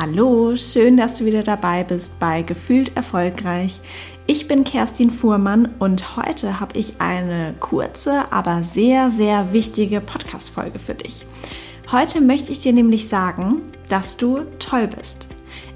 Hallo, 0.00 0.54
schön, 0.54 0.96
dass 0.96 1.14
du 1.14 1.24
wieder 1.24 1.42
dabei 1.42 1.82
bist 1.82 2.20
bei 2.20 2.42
Gefühlt 2.42 2.96
Erfolgreich. 2.96 3.80
Ich 4.28 4.46
bin 4.46 4.62
Kerstin 4.62 5.10
Fuhrmann 5.10 5.70
und 5.80 6.16
heute 6.16 6.60
habe 6.60 6.78
ich 6.78 7.00
eine 7.00 7.56
kurze, 7.58 8.30
aber 8.30 8.62
sehr, 8.62 9.10
sehr 9.10 9.52
wichtige 9.52 10.00
Podcast-Folge 10.00 10.78
für 10.78 10.94
dich. 10.94 11.26
Heute 11.90 12.20
möchte 12.20 12.52
ich 12.52 12.60
dir 12.60 12.72
nämlich 12.72 13.08
sagen, 13.08 13.62
dass 13.88 14.16
du 14.16 14.42
toll 14.60 14.86
bist. 14.86 15.26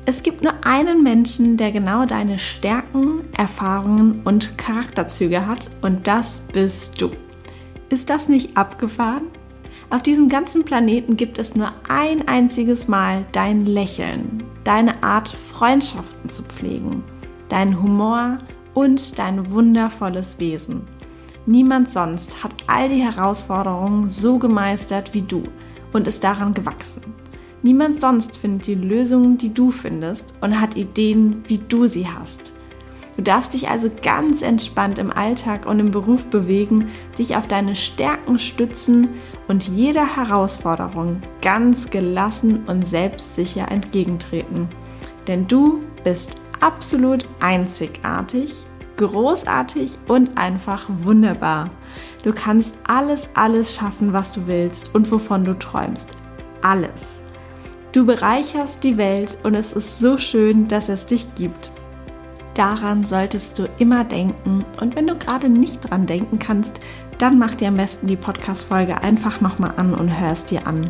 Es 0.04 0.22
gibt 0.22 0.44
nur 0.44 0.54
einen 0.64 1.02
Menschen, 1.02 1.57
der 1.57 1.72
genau 1.72 2.07
deine 2.07 2.39
Stärken, 2.39 3.22
Erfahrungen 3.36 4.20
und 4.22 4.57
Charakterzüge 4.57 5.48
hat 5.48 5.68
und 5.80 6.07
das 6.07 6.43
bist 6.52 7.02
du. 7.02 7.11
Ist 7.89 8.08
das 8.08 8.29
nicht 8.29 8.57
abgefahren? 8.57 9.25
Auf 9.92 10.02
diesem 10.02 10.30
ganzen 10.30 10.64
Planeten 10.64 11.18
gibt 11.18 11.38
es 11.38 11.54
nur 11.54 11.70
ein 11.86 12.26
einziges 12.26 12.88
Mal 12.88 13.26
dein 13.32 13.66
Lächeln, 13.66 14.42
deine 14.64 15.02
Art, 15.02 15.28
Freundschaften 15.28 16.30
zu 16.30 16.42
pflegen, 16.44 17.04
dein 17.50 17.82
Humor 17.82 18.38
und 18.72 19.18
dein 19.18 19.50
wundervolles 19.50 20.40
Wesen. 20.40 20.88
Niemand 21.44 21.90
sonst 21.90 22.42
hat 22.42 22.54
all 22.68 22.88
die 22.88 23.02
Herausforderungen 23.02 24.08
so 24.08 24.38
gemeistert 24.38 25.12
wie 25.12 25.20
du 25.20 25.42
und 25.93 26.08
ist 26.08 26.24
daran 26.24 26.54
gewachsen. 26.54 27.02
Niemand 27.60 28.00
sonst 28.00 28.38
findet 28.38 28.68
die 28.68 28.74
Lösungen, 28.74 29.36
die 29.36 29.52
du 29.52 29.70
findest 29.70 30.32
und 30.40 30.58
hat 30.58 30.74
Ideen, 30.74 31.44
wie 31.48 31.58
du 31.58 31.86
sie 31.86 32.08
hast. 32.08 32.52
Du 33.16 33.22
darfst 33.22 33.52
dich 33.52 33.69
also 33.69 33.91
ganz 34.02 34.42
entspannt 34.42 34.98
im 34.98 35.12
Alltag 35.12 35.66
und 35.66 35.78
im 35.78 35.91
Beruf 35.91 36.25
bewegen, 36.27 36.89
dich 37.19 37.36
auf 37.36 37.47
deine 37.47 37.77
Stärken 37.77 38.38
stützen 38.38 39.08
und 39.48 39.68
jeder 39.68 40.16
Herausforderung 40.16 41.20
ganz 41.42 41.90
gelassen 41.90 42.64
und 42.66 42.86
selbstsicher 42.86 43.70
entgegentreten. 43.70 44.68
Denn 45.27 45.46
du 45.46 45.83
bist 46.05 46.36
absolut 46.60 47.27
einzigartig, 47.40 48.64
großartig 48.96 49.98
und 50.08 50.38
einfach 50.38 50.88
wunderbar. 50.88 51.70
Du 52.24 52.33
kannst 52.33 52.78
alles, 52.86 53.28
alles 53.34 53.74
schaffen, 53.74 54.12
was 54.12 54.33
du 54.33 54.46
willst 54.46 54.94
und 54.94 55.10
wovon 55.10 55.44
du 55.44 55.58
träumst. 55.58 56.10
Alles. 56.62 57.20
Du 57.92 58.06
bereicherst 58.06 58.84
die 58.84 58.96
Welt 58.96 59.36
und 59.42 59.55
es 59.55 59.74
ist 59.74 59.98
so 59.98 60.16
schön, 60.16 60.66
dass 60.66 60.88
es 60.88 61.05
dich 61.05 61.34
gibt. 61.34 61.70
Daran 62.55 63.05
solltest 63.05 63.58
du 63.58 63.69
immer 63.78 64.05
denken. 64.05 64.64
Und 64.81 64.95
wenn 64.95 65.06
du 65.06 65.17
gerade 65.17 65.48
nicht 65.48 65.89
dran 65.89 66.06
denken 66.06 66.39
kannst, 66.39 66.81
dann 67.19 67.39
mach 67.39 67.55
dir 67.55 67.69
am 67.69 67.77
besten 67.77 68.06
die 68.06 68.17
Podcast-Folge 68.17 69.03
einfach 69.03 69.41
nochmal 69.41 69.75
an 69.77 69.95
und 69.95 70.20
hörst 70.20 70.50
dir 70.50 70.67
an. 70.67 70.83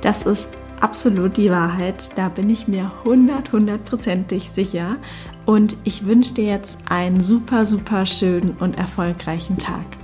Das 0.00 0.22
ist 0.22 0.48
absolut 0.80 1.36
die 1.36 1.50
Wahrheit. 1.50 2.10
Da 2.14 2.28
bin 2.28 2.48
ich 2.50 2.68
mir 2.68 2.92
100, 3.04 3.52
hundertprozentig 3.52 4.50
sicher. 4.50 4.96
Und 5.44 5.76
ich 5.84 6.06
wünsche 6.06 6.34
dir 6.34 6.44
jetzt 6.44 6.78
einen 6.88 7.20
super, 7.20 7.66
super 7.66 8.06
schönen 8.06 8.56
und 8.60 8.78
erfolgreichen 8.78 9.58
Tag. 9.58 9.97